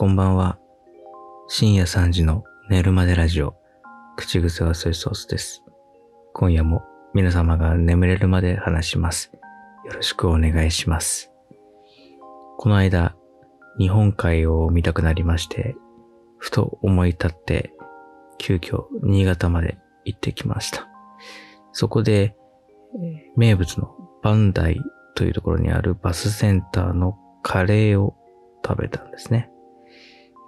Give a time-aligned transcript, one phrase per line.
[0.00, 0.58] こんばんは。
[1.46, 3.54] 深夜3時の寝るまでラジオ、
[4.16, 5.62] 口癖はソイソースです。
[6.32, 6.80] 今夜も
[7.12, 9.30] 皆様が眠れるまで話します。
[9.84, 11.30] よろしくお願いします。
[12.56, 13.14] この間、
[13.78, 15.76] 日本海を見たくなりまして、
[16.38, 17.70] ふと思い立って、
[18.38, 19.76] 急遽新潟まで
[20.06, 20.88] 行ってきました。
[21.72, 22.34] そこで、
[23.36, 24.80] 名物のバンダイ
[25.14, 28.14] というところにあるバスセンターのカレーを
[28.66, 29.50] 食べたんですね。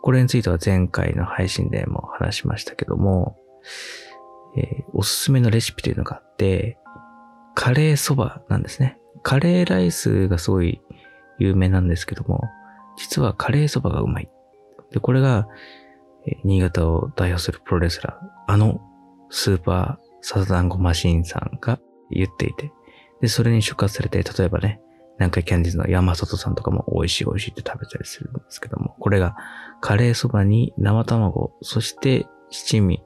[0.03, 3.37] これについては前回の配信でも話しましたけども、
[4.57, 6.79] えーおすすめのレシピというのがあって、
[7.55, 8.99] カレーそばなんですね。
[9.23, 10.83] カレーライスがすごい
[11.39, 12.43] 有名なんですけども、
[12.97, 14.31] 実はカレーそばがうまい。
[14.91, 15.49] で、これが、
[16.27, 18.81] え新潟を代表するプロレスラー、あの
[19.31, 22.71] スーパーサザンゴマシンさんが言っていて、
[23.21, 24.81] で、それに触発されて、例えばね、
[25.19, 29.37] 南海キャンディーズの山里さんとかも美味しい美味しいって食べたりするんですけども、これが
[29.81, 33.03] カレーそばに生卵、そして七味、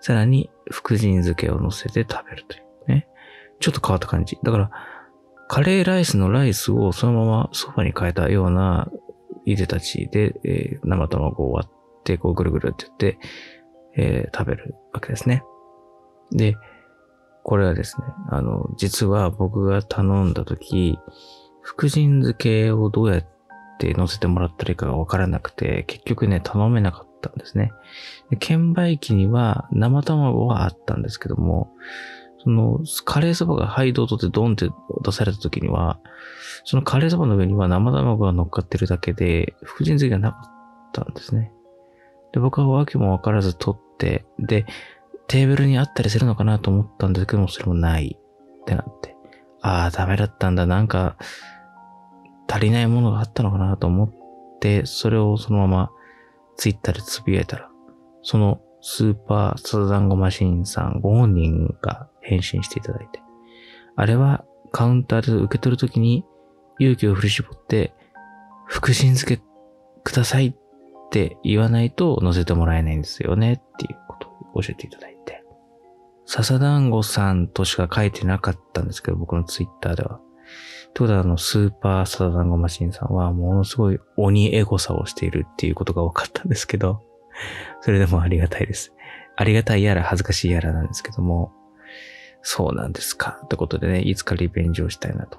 [0.00, 3.08] さらに福神漬けを乗せて食べるというね。
[3.60, 4.38] ちょっと変わった感じ。
[4.42, 4.70] だから、
[5.48, 8.88] カレーライスのライスをそのままそばに変えたような
[9.46, 13.18] 茹でたちで、えー生卵を割って、こうぐるぐるって言って、
[13.96, 15.42] えー食べるわけですね。
[16.32, 16.56] で、
[17.42, 20.98] これはですね、あの、実は僕が頼んだとき、
[21.64, 23.26] 福神漬けをどうやっ
[23.78, 27.72] て乗せてもらったらいいかがわからなくて、結局ね、頼めなかったんですね。
[28.30, 31.72] で券売機には生卵はあったんですけども、
[32.44, 34.68] その、カレーそばがはいどうぞってドンって
[35.02, 35.98] 出された時には、
[36.64, 41.50] そのカレーそばの上には生卵が乗っかってるだけで、福神漬けがなかったんですね。
[42.32, 44.66] で、僕はわけもわからず取って、で、
[45.28, 49.16] テーブルにあったりするのかなと思ったんですけども、それもないってなって。
[49.62, 50.66] ああ、ダメだったんだ。
[50.66, 51.16] なんか、
[52.48, 55.90] 足りないものがあったのかなと思って、それをそのまま
[56.56, 57.70] ツイッターでつぶやいたら、
[58.22, 63.22] そのスーパーサザダンゴマシンさんご本人が返信していただいて、
[63.96, 66.24] あれはカウンターで受け取るときに
[66.78, 67.94] 勇気を振り絞って、
[68.66, 69.42] 福神漬け
[70.02, 70.54] くださいっ
[71.10, 75.44] て言わないと乗せてもらえないんですよねっていうことを教えていただいて。
[76.26, 80.20] 笹団子さんとしか書いてなかったんですけど、僕のツイッターでは。
[80.94, 87.02] ということは、あの、スーパーサザンゴマシンさんは、ものすごい鬼エゴさをしているっていうことが分かったんですけど、
[87.82, 88.94] それでもありがたいです。
[89.36, 91.52] ありがたいやら恥ずかしいやらなんですけども、
[92.42, 93.40] そうなんですか。
[93.44, 95.38] ってことでね、いつかリベンジをしたいなと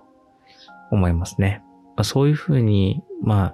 [0.91, 1.63] 思いますね。
[1.95, 3.53] まあ、そういうふうに、ま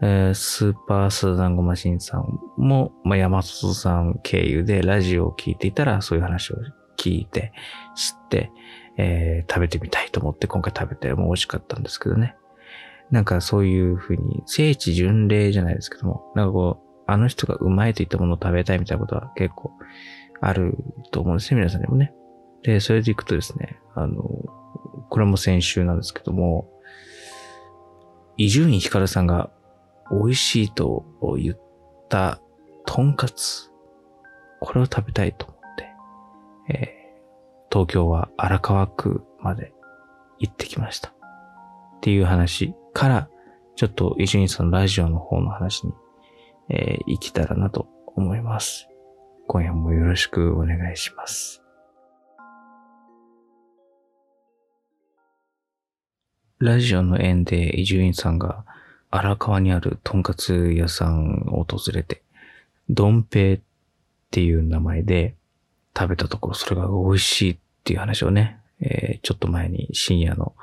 [0.00, 6.56] あ、スーパーサザンゴマシンさんも、まあ、山里さん経由でラジオを聞いていたら、そういう話を
[6.96, 7.52] 聞いて、
[7.94, 8.50] 知って、
[8.96, 12.36] えー食べてみたいと思って今回食べてもう美味しかったんですけどね。
[13.10, 19.72] なんかそういうふうに、聖地巡礼じゃないですけども、なんかこう、あの人がうまいと言ったものを食べたいみたいなことは結構
[20.40, 20.76] ある
[21.10, 22.14] と思うんですね、皆さんにもね。
[22.62, 24.22] で、それでいくとですね、あの、
[25.10, 26.68] これも先週なんですけども、
[28.36, 29.50] 伊集院光さんが
[30.10, 31.04] 美味しいと
[31.38, 31.60] 言っ
[32.08, 32.40] た
[32.86, 33.70] とんかつ。
[34.60, 35.84] これを食べたいと思って、
[36.70, 37.03] えー
[37.74, 39.72] 東京は荒川区まで
[40.38, 41.08] 行ってきました。
[41.08, 41.12] っ
[42.02, 43.28] ていう話から、
[43.74, 45.92] ちょっと伊集院さんのラジオの方の話に、
[46.68, 48.88] えー行きたらなと思います。
[49.48, 51.64] 今夜もよろしくお願いします。
[56.60, 58.64] ラジオの縁で伊集院さんが
[59.10, 62.22] 荒川にあるとんかつ屋さんを訪れて、
[62.88, 63.60] どん兵衛っ
[64.30, 65.34] ていう名前で
[65.96, 70.54] 食べたところそれが美味しいっっていう話をね、えーちょっと前に深夜の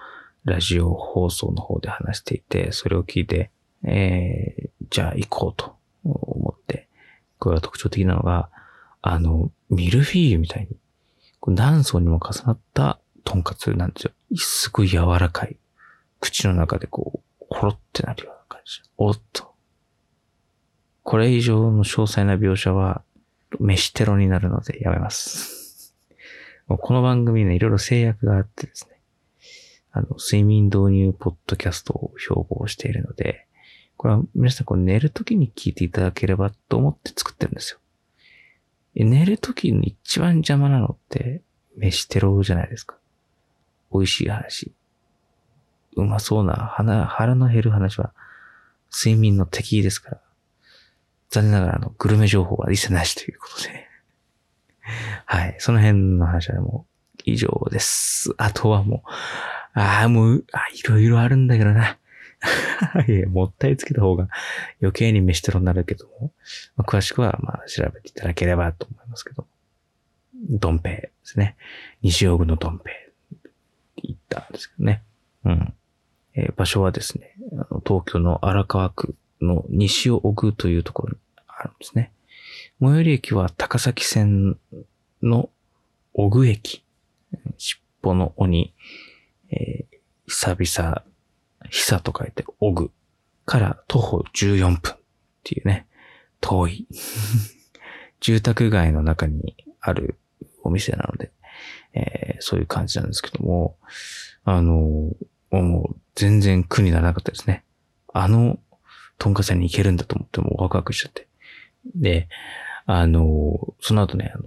[0.43, 3.51] ラジオ放送の方で話していて、それを聞いて、
[3.83, 6.89] えーじゃあ行こうと思って、
[7.37, 8.49] これが特徴的なのが、
[9.03, 10.77] あの、ミルフィーユみたいに、
[11.47, 14.11] 何層にも重なったとんかつなんですよ。
[14.35, 15.57] すごい柔らかい。
[16.19, 18.81] 口の中でこう、ほろってなるような感じ。
[18.97, 19.53] おっと。
[21.03, 23.03] これ以上の詳細な描写は、
[23.59, 25.60] 飯テロになるのでやめます。
[26.77, 28.99] この番組ね、いろいろ制約があってですね。
[29.91, 33.47] あの、睡眠導入ポッドキャストを標榜しているので、
[33.97, 37.79] これは皆さんこう寝るときに聞いていただければと思って作ってるんですよ。
[38.95, 41.41] 寝るときに一番邪魔なのって、
[41.77, 42.97] 飯テロじゃないですか。
[43.93, 44.73] 美味しい話。
[45.95, 48.13] うまそうな腹腹の減る話は、
[48.93, 50.21] 睡眠の敵ですから。
[51.29, 53.80] 残念ながら、あの、グルメ情報は一切なしということで。
[55.31, 55.55] はい。
[55.59, 56.85] その辺の話はも
[57.17, 58.33] う以上です。
[58.35, 61.97] あとはもう、ああ、もう、あいろいろあるんだけどな。
[63.07, 64.27] いや、もったいつけた方が
[64.81, 66.33] 余計に飯テロになるけども、
[66.75, 69.47] まあ、詳しくはまあ調べていただければと思いますけど。
[70.49, 71.55] ドンペイですね。
[72.01, 72.91] 西尾具のドンペ
[73.31, 73.49] イって
[74.03, 75.01] 言ったんですけどね。
[75.45, 75.73] うん。
[76.33, 82.11] えー、場所はですね、あの東京の荒川区の西尾具というところにあるんですね。
[82.81, 84.57] 最寄り駅は高崎線
[85.21, 85.49] の
[86.13, 86.83] 小具駅。
[87.57, 88.73] 尻尾の尾に、
[89.51, 89.97] えー、
[90.27, 91.03] 久々、
[91.69, 92.91] 久と書いて小具
[93.45, 94.97] から徒歩14分っ
[95.43, 95.87] ていうね、
[96.39, 96.87] 遠い
[98.19, 100.17] 住宅街の中にある
[100.63, 101.31] お店なので、
[101.93, 103.77] えー、そういう感じなんですけども、
[104.43, 105.11] あの、
[105.51, 107.63] もう全然苦にならなかったですね。
[108.13, 108.59] あの、
[109.17, 111.27] とんかつ屋に行けるんだと思ってもワクワクしちゃって。
[111.95, 112.27] で、
[112.85, 114.43] あの、その後ね、あの、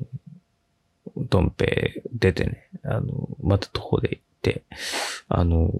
[1.17, 4.63] ドンペ出てね、あの、また徒歩で行って、
[5.29, 5.71] あの、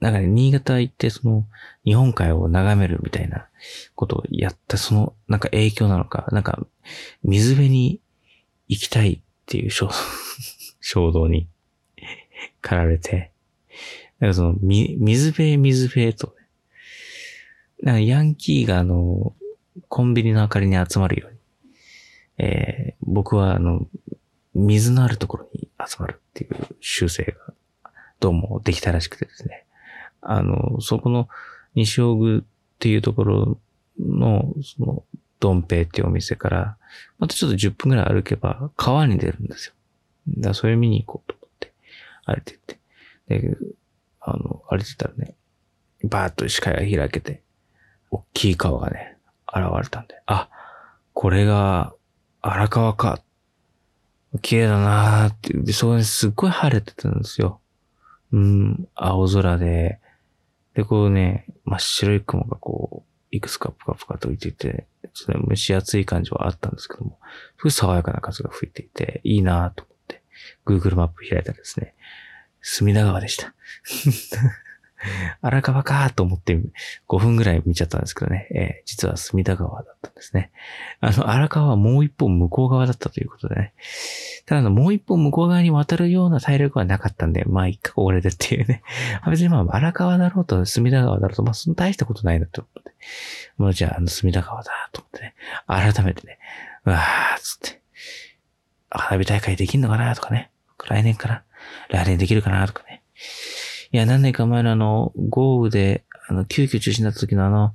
[0.00, 1.46] なんかね、新潟行って、その、
[1.84, 3.46] 日本海を眺めるみたいな
[3.94, 6.66] ことをやった、その、なんか影響なのか、なんか、
[7.22, 8.00] 水辺に
[8.68, 9.90] 行きたいっていう衝
[10.80, 11.48] 衝動に
[12.60, 13.30] 駆られて、
[14.18, 16.32] なんかその、み、水辺、水辺とね、
[17.82, 19.34] なんかヤンキーがあの、
[19.88, 21.38] コンビニの明かりに集まるように、
[22.38, 23.86] えー、僕はあの、
[24.54, 27.54] 水のあるところに集まるっていう習性が、
[28.20, 29.64] どうもできたらしくてですね。
[30.22, 31.28] あの、そこの
[31.74, 32.42] 西尾具っ
[32.78, 33.58] ていうところ
[33.98, 35.04] の、その、
[35.40, 36.76] ドンペイっていうお店から、
[37.18, 39.74] またちょっと10分くらい歩けば川に出るんですよ。
[40.38, 41.72] だからそれ見に行こうと思って、
[42.24, 42.78] 歩いてって。
[43.28, 43.56] で、
[44.20, 45.34] あの、歩いてたらね、
[46.02, 47.42] バーッと視界が開けて、
[48.10, 49.18] 大きい川がね、
[49.48, 50.48] 現れたんで、あ、
[51.12, 51.94] これが
[52.40, 53.20] 荒川か。
[54.42, 55.52] 綺麗だなーって。
[55.54, 57.60] で、そこにすっごい晴れてたんですよ。
[58.32, 60.00] うん、青空で、
[60.74, 67.18] で、こうね、真っ白い雲がこう、いくつかぷかぷかと浮いていて、それ蒸し暑い感じはあったんですけども、
[67.58, 70.22] すごい爽やかな風が吹いていて、いいなーと思って、
[70.66, 71.94] Google マップ開いたらですね、
[72.60, 73.54] 隅田川でした。
[75.42, 76.58] 荒川かと思って
[77.08, 80.50] 5分ぐらい見ちゃったんですけどね、えー、実は隅田川だったんですね。
[81.00, 83.74] あの、荒川はもう一本向こう側だったということでね。
[84.46, 88.82] ただの、もう一本向こう側に渡るような体力はなかったんで、まあ一回これでっていうね。
[89.28, 92.94] 別にまあ荒川だろうと隅田川だろうと、まあその大したことないなと思って。
[93.56, 95.34] もうじゃああの隅田川だと思ってね。
[95.66, 96.38] 改めてね、
[96.84, 97.80] うわーつって。
[98.90, 100.50] 花火大会できんのかなとかね。
[100.86, 101.42] 来年かな
[101.88, 103.02] 来年できるかなとかね。
[103.94, 107.74] いや、何年か前のあの、豪雨で、あの、急遽中止になった時のあの、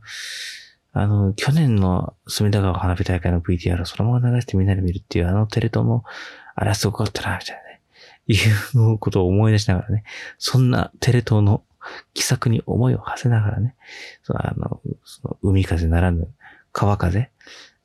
[0.92, 6.04] あの、去年の隅田川花火大会の VTR をそのまま流してみんなで見るっていうあのテレ東の、
[6.56, 7.82] あれはすごかったな、みたいなね。
[8.28, 8.36] い
[8.94, 10.04] うことを思い出しながらね。
[10.38, 11.64] そんなテレ東の
[12.14, 13.78] 気さくに思いを馳せながらね。
[14.24, 16.28] そのあの、その海風ならぬ
[16.74, 17.30] 川風、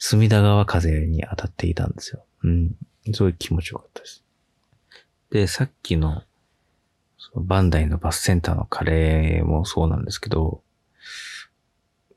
[0.01, 2.25] 隅田川風に当たっていたんですよ。
[2.43, 2.73] うん。
[3.13, 4.25] すごい気持ちよかったです。
[5.31, 6.25] で、さっきの
[7.35, 10.63] バンダイのバスセンターのカレーもそうなんですけど、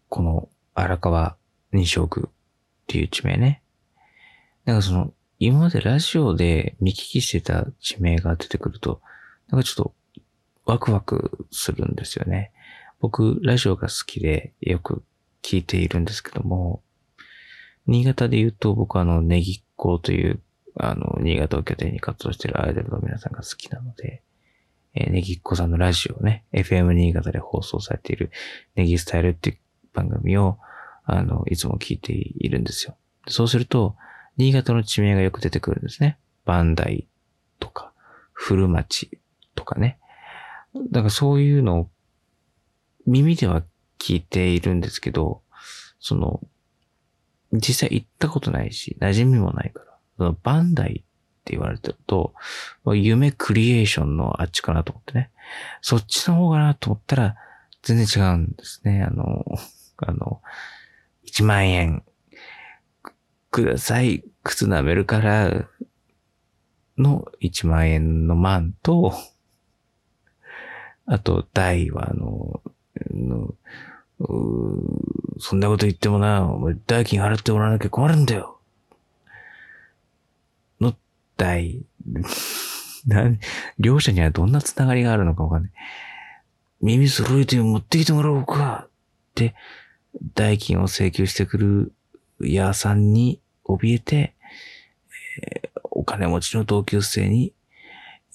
[0.10, 1.38] この荒川
[1.72, 2.30] 西奥っ
[2.88, 3.62] ていう地名ね。
[4.66, 9.02] なんかその、今までラジオで見聞きしてた地名が出てくると、
[9.50, 9.96] なんかちょっと
[10.66, 12.52] ワクワクするんですよね。
[13.00, 15.04] 僕、ラジオが好きでよく
[15.42, 16.82] 聞いているんですけども、
[17.86, 20.42] 新潟で言うと僕はあの、ネギっ子という、
[20.76, 24.24] あの、新潟を拠点に活動しているアイドルの皆さんが好きなので、
[25.00, 28.32] えー、ネギっ子さんのラジオね、FM 新潟で放送されている
[28.76, 29.58] ネギスタイルっていう
[29.94, 30.58] 番組を、
[31.06, 32.98] あの、いつも聞いているんですよ。
[33.28, 33.96] そうすると、
[34.38, 36.18] 新潟の地名がよく出てくるんですね。
[36.46, 37.08] バンダイ
[37.60, 37.92] とか、
[38.34, 39.12] 古町
[39.54, 40.00] とかね。
[40.92, 41.90] だからそういうのを
[43.06, 43.64] 耳では
[44.00, 45.42] 聞いているんですけど、
[46.00, 46.42] その、
[47.54, 51.04] 実際行ったことないし、馴染みもないから、そのバンダイ
[51.48, 52.34] って言われてると、
[52.94, 55.32] 夢クリエーションのあっちかなと思ってね。
[55.82, 57.36] そっちの方かなと思ったら、
[57.84, 59.02] 全然違うんですね。
[59.02, 59.46] あの、
[59.98, 60.42] あの、
[61.26, 62.04] 1万円
[63.50, 64.26] ください。
[64.44, 65.68] 靴舐めるから
[66.98, 69.14] の1万円の万と、
[71.06, 72.62] あと、大はあの、
[73.10, 73.54] の
[75.40, 78.57] そんなこと言ってもな、お前代金払ってもらわなきゃ困るんだよ。
[81.38, 81.86] 体、
[83.80, 85.72] 両者にはどんなつながりがあるのかわかんない。
[86.82, 88.90] 耳揃えて持ってきてもらおうかっ
[89.36, 89.56] て、
[90.34, 91.94] 代金を請求してくる
[92.42, 94.36] 屋さんに怯えて、
[95.42, 97.54] え、お金持ちの同級生に、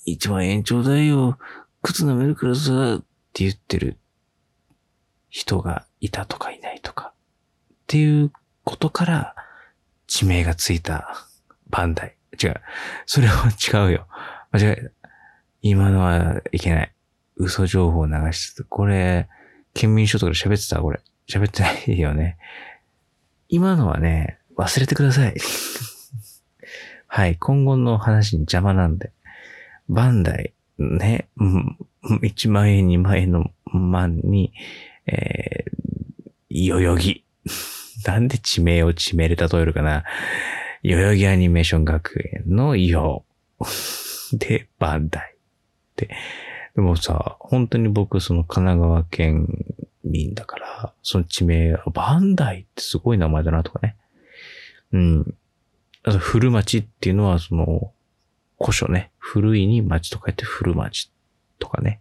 [0.04, 1.38] 一万円ちょうだいよ、
[1.82, 3.00] 靴舐めるからさ、っ
[3.32, 3.99] て言ってる
[5.30, 7.12] 人がいたとかいないとか、
[7.73, 8.32] っていう
[8.64, 9.35] ことから
[10.06, 11.26] 地名がついた
[11.71, 12.16] バンダイ。
[12.41, 12.55] 違う。
[13.07, 14.07] それは違うよ。
[14.53, 15.09] 間違えた。
[15.62, 16.93] 今のはいけない。
[17.37, 18.69] 嘘情報を流してた。
[18.69, 19.29] これ、
[19.75, 20.81] 県民所得で喋ってた？
[20.81, 21.01] これ。
[21.29, 22.37] 喋ってないよね。
[23.49, 25.35] 今のはね、忘れてください。
[27.07, 27.37] はい。
[27.37, 29.12] 今後の話に邪魔なんで。
[29.89, 34.53] バンダイ、ね、1万円、2万円の万に、
[35.07, 37.25] えー、代々木。
[38.07, 40.05] なんで地名を地名で例えるかな。
[40.83, 43.25] 代々木アニメーション学園のよ
[44.33, 45.35] で、バンダイ。
[45.97, 46.11] で、
[46.75, 49.65] でもさ、本当に僕、その神奈川県
[50.05, 53.97] 民だから、その地名、バンダイってすごい名前だなとかね。
[54.93, 55.35] うん。
[56.03, 57.93] あと、古町っていうのは、その、
[58.59, 59.11] 古書ね。
[59.19, 61.12] 古いに町と書いて古町
[61.59, 62.01] とかね。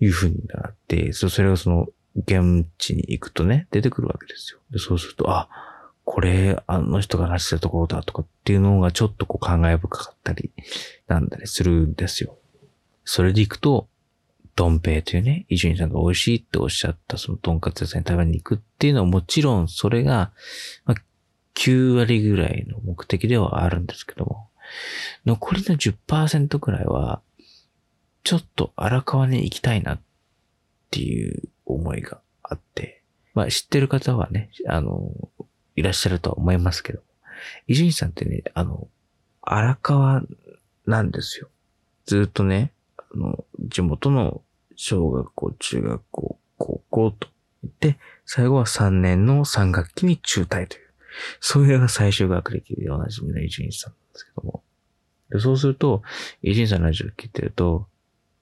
[0.00, 4.60] いう風になって、それがその、現地に行くとね、出てくるわけですよ。
[4.70, 5.48] でそうすると、あ、
[6.10, 10.50] これ、あの人が話してたところだとかっていうのがちょっとこう感慨深かったり、
[11.06, 12.38] なんだりするんですよ。
[13.04, 13.88] それで行くと、
[14.56, 20.32] ドンペイというね、伊集院さんが美味しいっておっしゃったそのトンカツ屋さんに食べに行くっていうのはもちろんそれが、
[20.86, 20.96] まあ、
[21.54, 24.48] 9割ぐらいの目的ではあるんですけども、
[25.26, 27.20] 残りの10%くらいは、
[28.24, 30.00] ちょっと荒川に行きたいなっ
[30.90, 33.02] ていう思いがあって、
[33.34, 35.12] まあ知ってる方はね、あの、
[35.78, 37.00] いらっしゃるとは思いますけど、
[37.68, 38.88] 伊集院さんってね、あの、
[39.42, 40.22] 荒川
[40.86, 41.48] なんですよ。
[42.04, 44.42] ずっとね、あの、地元の
[44.74, 47.28] 小学校、中学校、高校と
[47.62, 50.90] 言って、最後は3年の3学期に中退という、
[51.40, 54.64] そういうのが最終学歴でおなじみの伊集院さんなんですけども。
[55.30, 56.02] でそうすると、
[56.42, 57.86] 伊集院さんのラジオ聞いてると、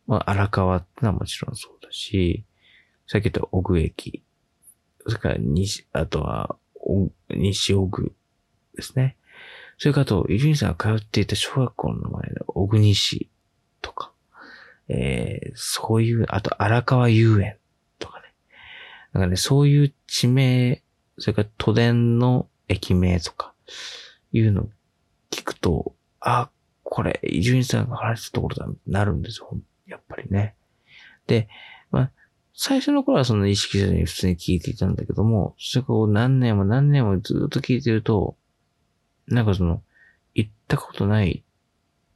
[0.06, 2.44] まあ、荒川ってのはもちろんそうだし、
[3.06, 4.22] さっき言った小具駅、
[5.06, 6.56] それから西、あとは、
[7.30, 8.14] 西小具
[8.74, 9.16] ですね。
[9.78, 13.28] それからと、伊集院さんが通っていた小学校の前の小国市
[13.82, 14.12] とか、
[14.88, 17.58] えー、そういう、あと荒川遊園
[17.98, 18.34] とかね。
[19.12, 20.82] なんかね、そういう地名、
[21.18, 23.52] それから都電の駅名とか、
[24.32, 24.68] いうの
[25.30, 26.50] 聞くと、あ、
[26.82, 29.58] これ、伊集院さんが話したところだ、なるんですよ。
[29.86, 30.54] やっぱりね。
[31.26, 31.48] で、
[31.90, 32.10] まあ、
[32.58, 38.34] 最初の頃はその意識せずに普通に聞いていたんだけども、それを何年も何年もずっと聞いてると、
[39.28, 39.82] なんかその、
[40.34, 41.44] 行ったことない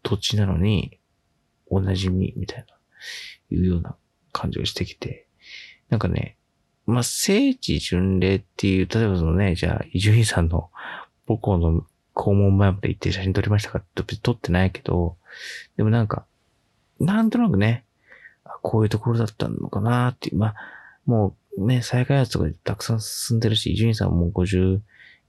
[0.03, 0.99] 土地なのに、
[1.67, 2.75] お馴染みみたいな、
[3.51, 3.97] いうような
[4.33, 5.27] 感じがしてきて、
[5.91, 6.39] なんかね、
[6.87, 10.71] まあ、聖地巡礼っていう、例えばそのね、じゃあ、伊集院さんの
[11.29, 15.19] 母校の校門前まで行って写真撮りましたかって撮ってないけど、
[15.77, 16.25] でもなんか、
[16.99, 17.85] なんとなくね、
[18.63, 20.55] こういうところだったのかなっていう、まあ、
[21.07, 24.81] もうね、再開発とかでたくさん進んでるし、伊集院さんも50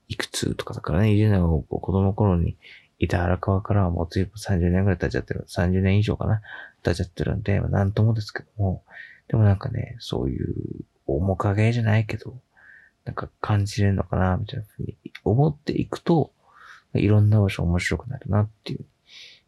[0.08, 2.58] いくつとかだからね、伊集院さんが子供の頃に
[3.00, 5.46] いた荒川からはもう随分30年ぐらい経っちゃってる。
[5.50, 6.42] 30年以上かな
[6.84, 8.84] 経っちゃってるんで、まあ、なんともですけども、
[9.28, 12.40] でもなんかね、そういう面影じゃないけど、
[13.06, 16.32] なんか感じれるのかな、みたいなふうに思っていくと、
[16.94, 18.86] いろんな場所面白くなるなっていう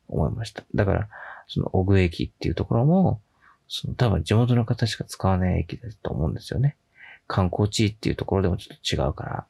[0.08, 0.64] 思いました。
[0.74, 1.10] だから、
[1.48, 3.22] その小具駅っていうところも、
[3.76, 6.78] その多分地元の方しか使わない駅だと思うんですよね。
[7.26, 9.48] 観光地っていうところでもちょっと違うか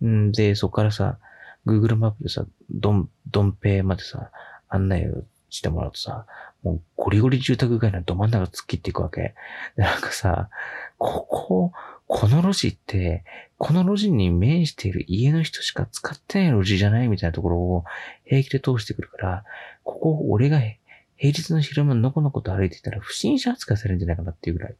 [0.00, 0.08] ら。
[0.08, 1.18] んで、そこからさ、
[1.66, 4.30] Google マップでさ、ドン、ドンペまでさ、
[4.68, 6.26] 案内をしてもらうとさ、
[6.62, 9.34] もうゴリゴリ住宅街のど真ん中突っ切っていくわけ。
[9.74, 10.48] で、なんかさ、
[10.96, 11.72] ここ、
[12.06, 13.24] この路地って、
[13.58, 17.84] この路地に面している家の人しか使ってない路地じゃないみたいなところを
[18.26, 19.44] 平気で通してくるから、
[19.82, 20.60] ここ俺が
[21.16, 24.76] 平日の昼間のこのこと歩いてたら不審者扱いされるんじゃないかなっていうぐらい。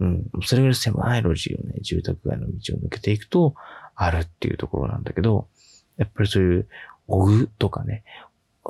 [0.00, 0.30] うん。
[0.44, 3.54] それぐらい狭い路地をね、住宅街の道を抜けていくと、
[3.94, 5.48] あるっていうところなんだけど、
[5.96, 6.68] やっぱりそういう、
[7.08, 8.04] オグとかね、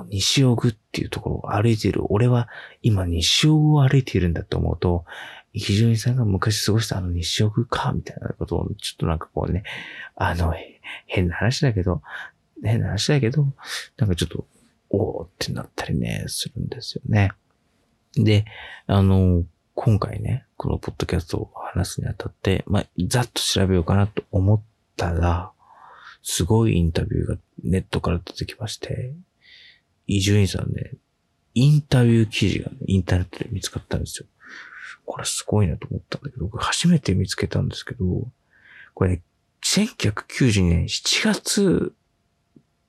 [0.08, 2.02] 西オグっていうところを歩いている。
[2.10, 2.48] 俺は
[2.82, 5.04] 今西オグを歩いているんだと思うと、
[5.52, 9.64] 非常にさんが昔過ごしたあの西オグか、みたいなことを、ちょっとなんかこうね、
[10.14, 10.54] あの、
[11.06, 12.00] 変な話だけど、
[12.62, 13.46] 変な話だけど、
[13.96, 14.46] なんかちょっと
[14.90, 17.32] おーってなったりね、するんですよね。
[18.14, 18.44] で、
[18.86, 24.62] あの、今回ね、このポッドキャストを話すにあたって、まあ、ざっと調べようかなと思っ
[24.96, 25.52] たら、
[26.22, 29.12] すごいインタビューがネットから出てきまして、
[30.06, 30.92] 伊集院さんね、
[31.54, 34.26] インタビュー記事が、ね、インターネットで見つかったんですよ。
[35.04, 38.04] これすごいなと思ったんだけど、僕初めて見つけたんですけど、
[38.94, 39.22] これね、
[39.62, 41.94] 1992年7月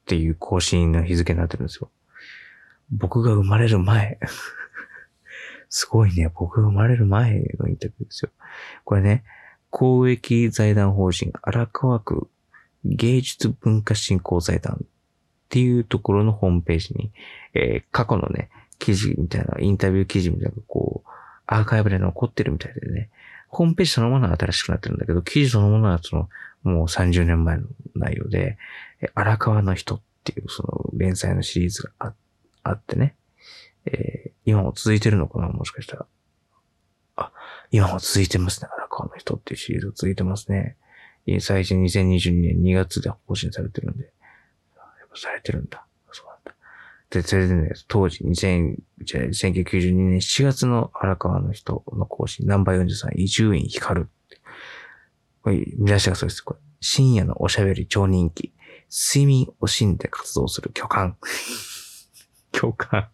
[0.10, 1.92] っていう更新の日付になってるんですよ。
[2.90, 4.18] 僕が生まれる前。
[5.70, 6.32] すごいね。
[6.34, 8.32] 僕が生まれる前のインタビューですよ。
[8.86, 9.24] これね、
[9.70, 12.28] 公益財団法人荒川区
[12.86, 14.88] 芸術文化振興財団っ
[15.50, 17.12] ていうところのホームページに、
[17.54, 18.50] えー、過去のね、
[18.80, 21.10] 記事みたいな、インタビュー記事みたいなこう、
[21.46, 23.12] アーカイブで残ってるみたいでね、
[23.48, 26.30] ホームページそのものは新しくなってるんだけど、記事そのものはその、
[26.64, 28.58] もう30年前の内容で、
[29.16, 32.14] 荒川の人っていうその連載のシリーズがあ
[32.64, 33.16] あってね、
[33.86, 36.06] えー、今も続いてるのかなもしかしたら。
[37.16, 37.32] あ、
[37.72, 38.70] 今も続いてますね。
[38.78, 40.78] 荒川の人っていうシリーズ続いてますね。
[41.40, 44.06] 最初2022年2月で更新されてるんで。
[44.06, 45.86] やっぱされてるんだ。
[46.12, 46.56] そうなんだ。
[47.10, 54.10] で、それでね、当時2000、じゃ1992年7月の荒川の人の更新、ナンバー43、伊集院光る。
[55.44, 56.42] これ、見出しがそうです。
[56.42, 58.54] これ、深夜のおしゃべり超人気。
[58.90, 61.16] 睡眠を惜しんで活動する巨漢。
[62.52, 63.10] 巨漢。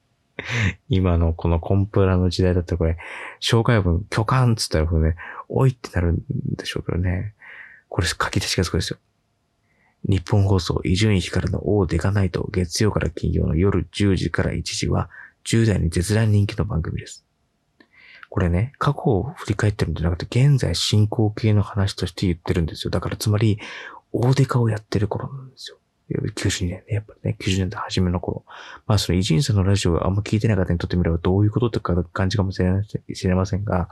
[0.89, 2.97] 今のこのコンプラの時代だったらこれ、
[3.41, 5.15] 紹介文、巨漢っつったらこれね、
[5.47, 6.23] おいってなるん
[6.55, 7.33] でしょうけどね。
[7.89, 8.97] これ書き出しがすごいですよ。
[10.07, 15.09] 日本放送、伊集院光の王でかないと、月曜から金曜の夜10時から1時は、
[15.45, 17.25] 10代に絶大人気の番組です。
[18.29, 22.91] これね、過去を振り返ってるんじゃなくて、現在進行形の話として言ってるんですよ。
[22.91, 23.59] だからつまり、
[24.15, 25.77] 大デカをやってる頃なんですよ。
[26.09, 28.45] 92年ね、やっぱりね、90年代初めの頃。
[28.85, 33.89] まあその伊集院さんのラジオがあんま聞いてない方にとってみればどういうことって感じかもしれない知れませんが、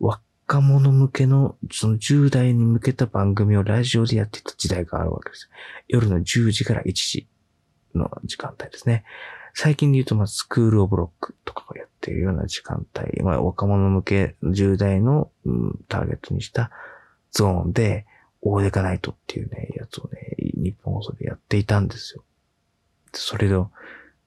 [0.00, 5.50] 若者向けの、その10代に向けた番組をラジオでやっていた時代があるわけです。
[5.88, 7.28] 夜の10時から1時
[7.94, 9.04] の時間帯ですね。
[9.54, 16.70] 最近で言うと、まあ、スクールオブロックとかをやっているような時間帯、まあ、若者向け10代の、うん、ターゲットにした
[17.32, 18.06] ゾーンで、
[18.40, 22.24] 大デカナイトっていうね、やつをね、日本放送でやっていたんですよ。
[23.12, 23.54] それで、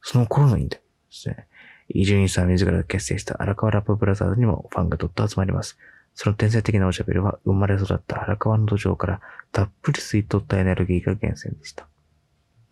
[0.01, 1.47] その頃のインタビューですね。
[1.89, 5.77] 伊集院さん自ら結成した荒川ラップブラザーズにもファンがどっと集まります。
[6.13, 11.87] その天才的なおしゃべりは生まれ育った荒川の土壌からたっぷり吸い取ったエネルギーが源泉でした。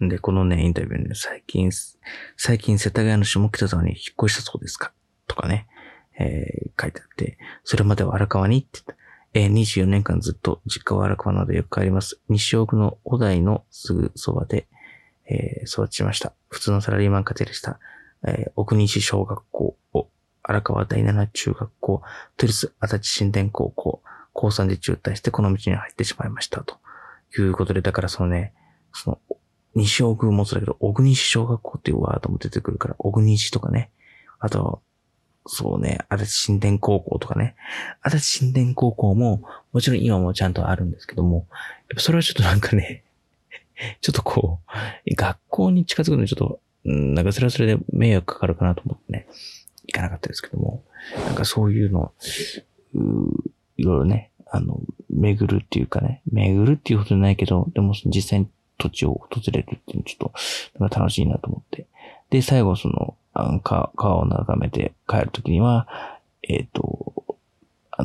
[0.02, 1.72] で、このね、インタビューね、最近、
[2.38, 4.94] 最近世田谷の下北沢に引っ越したそうですか？
[5.28, 5.68] とかね、
[6.18, 8.96] えー、書いてあって、それまでは荒川にって言った。
[9.34, 12.20] えー、24年間ずっと実家は荒川などよく帰ります。
[12.30, 14.68] 西奥の小台のすぐそばで、
[15.28, 16.34] えー、育ちました。
[16.50, 17.80] 普通のサラリーマン家庭でした。
[18.26, 20.08] えー、奥西小学校を、
[20.42, 22.02] 荒川第七中学校、
[22.38, 24.02] 都立足立新田高校、
[24.34, 26.64] 高3で中退してこの道に入ってしまいました。
[26.64, 26.80] と
[27.38, 28.54] いうことで、だからそのね、
[28.94, 29.20] その、
[29.76, 33.92] 西奥もそうだけど、小国西小学校っていうワードも出てくるから、小国西とかね、
[34.40, 34.82] あと、
[35.52, 37.56] そうね、足立新田高校とかね。
[38.04, 39.42] 足立新田高校も、
[39.74, 41.48] もちろん今もちゃんとあるんですけども、
[41.90, 43.04] やっぱそれはちょっとなんかね、
[44.00, 44.60] ちょっとこ
[45.08, 49.28] う、学校に近づくのにちょっと、なんかそれはそれで迷惑かかるかなと思ってね、
[49.88, 50.84] 行かなかったですけども、
[51.26, 52.14] なんかそういうの、
[52.94, 53.00] う
[53.78, 61.88] いろいろね、あの、巡るっていうかね、巡るっていうことじゃないけど、でも実際に土地を訪れるっていうのちょっと、楽しいなと思って。
[62.30, 63.16] で、最後その、
[63.62, 65.88] 川を眺めて帰るときには、
[66.44, 67.38] えっ、ー、と、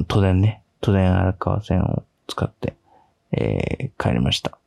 [0.08, 2.74] 都電ね、都電荒川線を使って、
[3.32, 4.58] えー、帰りました。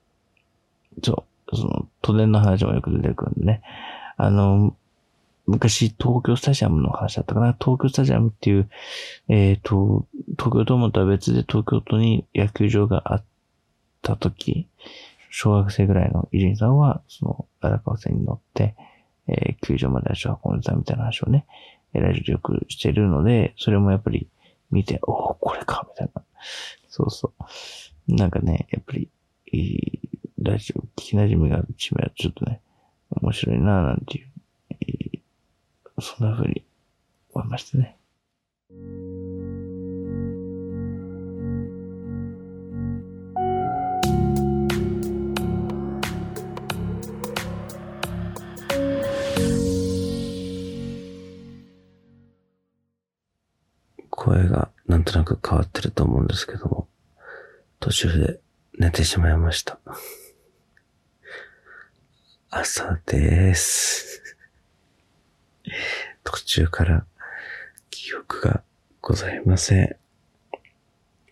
[1.04, 3.62] そう、その、都電の話もよく出てくるんでね。
[4.18, 4.76] あの、
[5.46, 7.56] 昔、東京スタジアムの話だったかな。
[7.60, 8.70] 東京スタジアムっていう、
[9.30, 10.06] えっ、ー、と、
[10.38, 13.24] 東京ドームとは別で東京都に野球場があっ
[14.02, 14.68] た時、
[15.30, 18.76] 小学生ぐらいの伊集院さんは、その荒川線に乗って、
[19.28, 21.46] えー、球場まで足を運んでたみたいな話をね、
[21.94, 24.28] えラジオでよくしてるので、それもやっぱり
[24.72, 26.24] 見て、おお、これか、みたいな。
[26.90, 27.34] そうそ
[28.08, 28.14] う。
[28.14, 29.10] なんかね、やっぱり、
[29.52, 30.10] いい
[30.42, 32.62] ラジオ聞き馴染みがあるチームはちょっとね、
[33.10, 34.28] 面白いなぁなんていう、
[34.72, 36.66] えー、そんな風に
[37.34, 37.98] 思いましたね。
[54.98, 56.88] なんとなく変わってると思うんですけども、
[57.80, 58.40] 途中で
[58.80, 59.78] 寝てしまいました。
[62.50, 64.36] 朝です。
[66.24, 67.06] 途中から
[67.92, 68.64] 記憶が
[69.00, 69.96] ございません。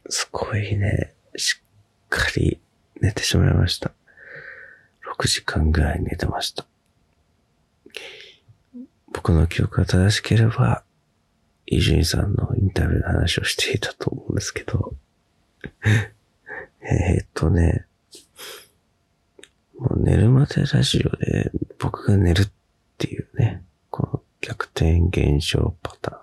[0.10, 1.63] すごいね、しっ
[2.10, 2.62] かり
[3.01, 3.93] 寝てしまいました。
[5.17, 6.67] 6時間ぐらい寝てました。
[9.12, 10.85] 僕の記憶が正しければ、
[11.67, 14.95] 伊集院さんのインタビューの話をしていたと思うんですけど、
[16.82, 17.86] えっとね、
[19.78, 22.51] もう寝るまでラジオで僕が寝るっ
[22.97, 26.19] ていうね、この逆転現象パターン、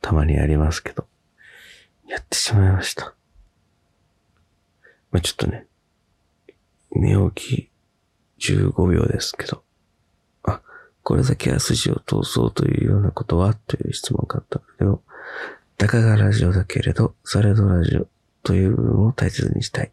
[0.00, 1.06] たまにありますけど、
[2.08, 3.14] やってしまいました。
[5.10, 5.66] まあ、ちょっとね、
[6.92, 7.70] 寝起
[8.40, 9.63] き15秒ですけど、
[11.04, 15.02] これだけは筋を通そうというようなことはという質問があったんだけど、
[15.76, 18.08] たかがラジオだけれど、されどラジオ
[18.42, 19.92] という部分を大切にしたい。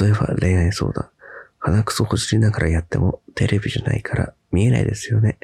[0.00, 1.10] 例えば恋愛相談。
[1.58, 5.38] 鼻くそほじりながらやってもテレビじゃないから見えないですよね。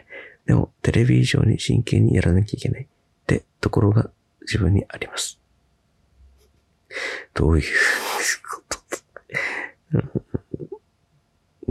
[0.47, 2.87] でもテレビ以上に真剣にやらなきゃいけないっ
[3.27, 4.11] てところが
[4.43, 5.39] 自分にあります。
[7.35, 7.65] どういう
[8.51, 8.79] こと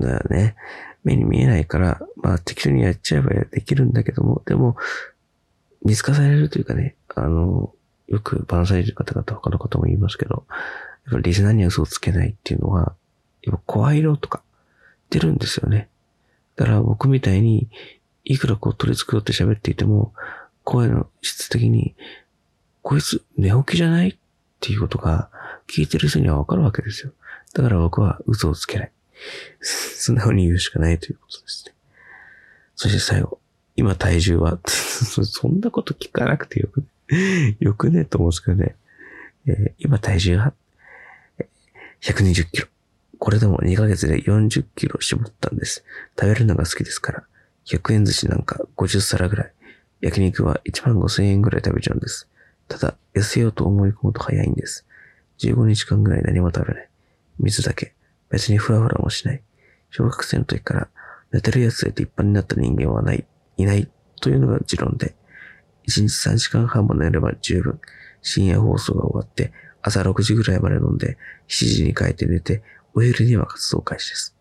[0.02, 0.56] だよね。
[1.04, 4.76] 目に見えないから、まあ適当にやっちゃえばできるんだけども、でも、
[5.84, 7.74] 見透かされるというかね、あの、
[8.08, 10.46] よくバンサイる方々他の方も言いますけど、
[11.06, 12.96] やっぱリスナーには嘘をつけないっていうのは、
[13.42, 14.42] やっぱ声色とか
[15.10, 15.90] 出るんですよね。
[16.56, 17.70] だから僕みたいに、
[18.24, 20.14] いくらこう取り繕って喋っていても、
[20.64, 21.96] 声の質的に、
[22.82, 24.16] こいつ寝起きじゃないっ
[24.60, 25.30] ていうことが
[25.68, 27.12] 聞いてる人にはわかるわけですよ。
[27.54, 28.92] だから僕は嘘をつけない。
[30.04, 31.74] 素直に言うしかないということですね。
[32.76, 33.40] そして最後、
[33.78, 38.76] 今体重は そんなこと聞かなくてよくね、 よくねと思うんですけどね。
[39.48, 40.54] えー、今体重は
[42.02, 42.68] 120キロ。
[43.18, 45.86] これでも2ヶ月で40キロ絞ったんです。
[46.20, 47.24] 食べるのが好きですから。
[47.66, 49.54] 100円寿司なんか50皿ぐらい。
[50.02, 52.28] 焼肉は1万5千円ぐらい食べちゃうんです。
[52.68, 54.86] ただ、痩せようと思い込むと早いんです。
[55.40, 56.90] 15日間ぐらい何も食べない。
[57.40, 57.94] 水だけ。
[58.30, 59.42] 別にフラフラもしない。
[59.96, 60.88] 小学生の時から
[61.32, 63.26] 寝てるやつで立派になった人間はない、
[63.58, 63.88] いない
[64.22, 65.16] というのが持論で、
[65.88, 67.80] 1日3時間半も寝れば十分。
[68.24, 69.52] 深夜放送が終わって、
[69.82, 72.64] 朝6時ぐらいまで飲んで、7時に帰って寝て、
[72.96, 74.36] お昼には活動開始です。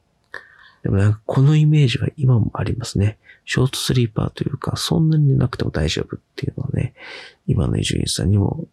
[0.82, 3.18] でもなんかこのイメージは今もありますね。
[3.44, 6.94] ショートスリーパーというか、そんなに寝なくても大丈夫っていうのはね、
[7.46, 8.66] 今の伊集院さんにも、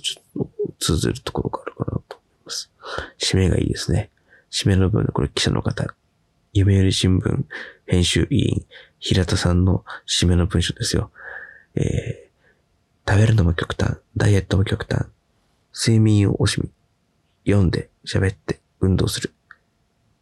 [0.00, 2.70] ちょっと通ずるところがあるかなと思います。
[3.18, 4.10] 締めがいいですね。
[4.50, 5.92] 締めの部分でこれ記者の方、
[6.54, 7.44] 読売新聞
[7.86, 8.66] 編集委員、
[8.98, 11.10] 平田さんの締めの文章ですよ。
[11.76, 15.06] えー、食べるのも極端、ダイエットも極端、
[15.74, 16.70] 睡眠を惜しみ、
[17.46, 19.32] 読んで、喋って、運動する。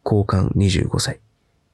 [0.05, 1.19] 交換25歳。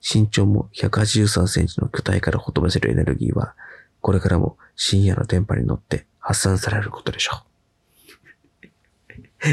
[0.02, 3.54] 身長も183センチの巨体からほとばせるエネルギーは、
[4.02, 7.44] これからも深夜の電波に乗って発散されることでしょ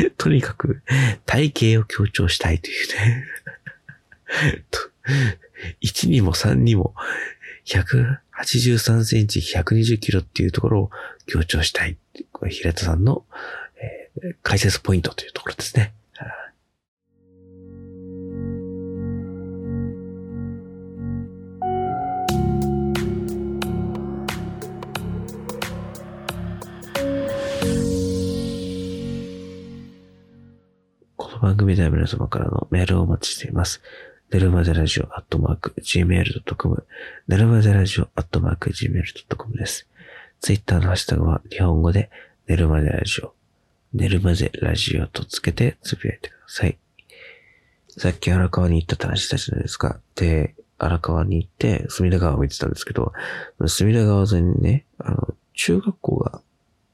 [0.01, 0.11] う。
[0.17, 0.81] とにかく、
[1.27, 3.27] 体型を強調したいというね。
[5.83, 6.95] 1にも3にも、
[7.67, 10.91] 183センチ120キロっていうところを
[11.27, 11.97] 強調したい。
[12.33, 13.25] これ平田さんの、
[13.77, 15.93] えー、解説ポイントというところですね。
[31.17, 33.83] この番組では皆様からのメールをお待ちしています。
[34.35, 36.87] ネルマゼラジオアットマーク gmail.com
[37.29, 39.87] ネルマゼラジオアットマーク gmail.com です。
[40.41, 42.11] ツイッターのハッシュタグは日本語で
[42.49, 43.33] ネルマゼラジオ、
[43.93, 46.77] ネルマゼラジオとつけてつぶやいてください。
[47.91, 50.01] さっき荒川に行ったって話したじゃないですか。
[50.17, 53.13] で、荒川に行って隅田川を見てたんですけど、
[53.69, 56.41] 隅田川沿いにね、あの、中学校が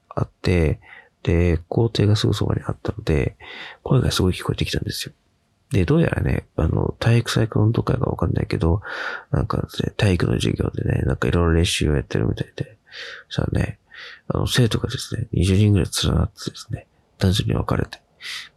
[0.09, 0.79] あって、
[1.23, 3.35] で、校庭がすぐそばにあったので、
[3.81, 5.13] 声がすごい聞こえてきたんですよ。
[5.71, 8.81] で、どうやらね、あの、体育祭か運動会かわかんないけど、
[9.31, 12.77] なんかね、体育の授業でね、なんかいろいろ練習をやってるみたいで、
[13.29, 13.79] さあね、
[14.27, 16.87] あの、生徒がですね、20人ぐらい連なってですね、
[17.19, 18.01] 男女に分かれて、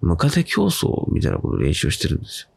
[0.01, 2.49] ムカデ競争みたいなことを練習してるんですよ。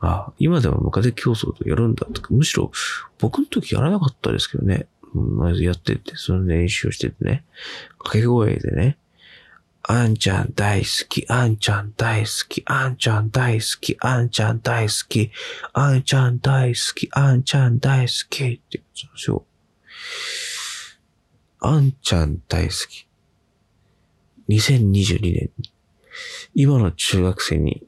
[0.00, 2.70] ああ、今でもムカデ競争とやるんだとか、むしろ
[3.18, 7.44] 僕の時やらなかったですけどね、まずやってて、その練習をしててね、
[7.98, 8.96] 掛け声でね、
[9.82, 15.30] あんちゃん大好き、あんちゃん大好き、あんちゃん大好き、あんちゃん大好き、
[15.72, 18.44] あんちゃん大好き、あんちゃん大好き。
[18.44, 19.46] って言うんですよ。
[21.60, 23.06] あんちゃん大好き。
[24.48, 25.50] 2022年。
[26.54, 27.86] 今の中学生に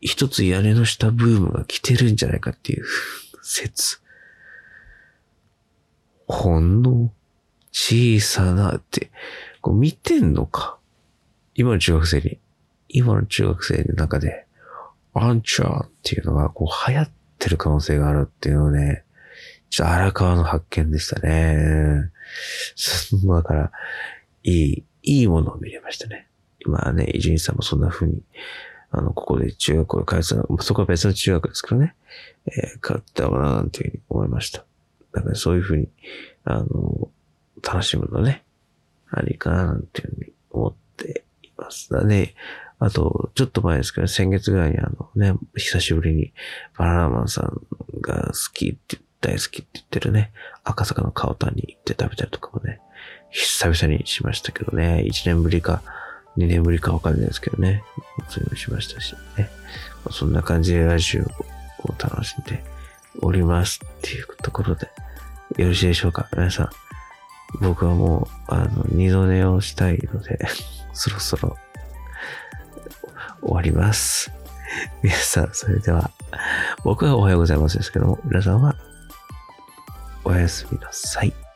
[0.00, 2.84] 一つ屋根の下ブームが来てるんじゃないかっていう
[3.42, 4.00] 説。
[6.26, 7.12] ほんの
[7.72, 9.10] 小さなって、
[9.60, 10.77] こう見てんのか？
[11.58, 12.38] 今の中学生に、
[12.88, 14.46] 今の中学生の中で、
[15.12, 19.02] アンチャーっていうのがこう流行ってる可能性があるっていうのをね、
[19.68, 22.12] ちょっと荒川の発見でしたね。
[23.26, 23.72] だから、
[24.44, 26.28] いい、いいものを見れましたね。
[26.64, 28.22] 今ね、伊集院さんもそんな風に、
[28.92, 31.96] あの、ここで中学校で通ってたそこは別の中学ですけどね、
[32.46, 34.64] えー、通ったかななんていうふうに思いました。
[35.12, 35.88] だからそういう風に、
[36.44, 37.10] あの、
[37.64, 38.44] 楽しむのね、
[39.10, 41.24] ありかななんていうふうに思って
[41.58, 41.90] ます。
[41.90, 42.34] だね、
[42.78, 46.32] あと、ちょっと前ですけど、先月ぐらいにあのね、久しぶりに
[46.76, 47.60] バナナマンさん
[48.00, 52.80] が好きって、大好きって言ってるね、赤坂のカオタンに行って食べたりとかもね、
[53.30, 55.82] 久々にしましたけどね、1年ぶりか
[56.36, 57.82] 2年ぶりかわかんないですけどね、
[58.28, 59.50] そういうのしましたしね。
[60.10, 62.62] そんな感じでラジオを楽しんで
[63.20, 64.88] おりますっていうところで、
[65.56, 66.28] よろしいでしょうか？
[66.32, 66.70] 皆さん。
[67.60, 70.38] 僕はもう、あの、二度寝をしたいので、
[70.98, 71.56] そろそろ
[73.40, 74.32] 終わります。
[75.02, 76.10] 皆さん、それでは、
[76.84, 78.74] 僕はおはようございますですけども、皆さんは
[80.24, 81.47] おやすみなさい。